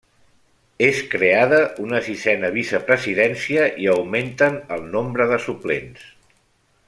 [0.85, 6.09] És creada una sisena vicepresidència i augmenten el nombre de suplents.